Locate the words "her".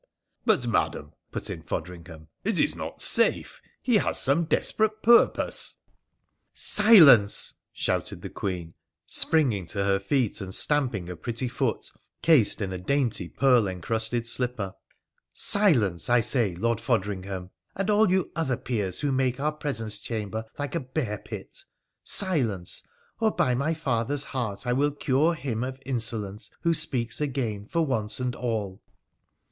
9.83-9.99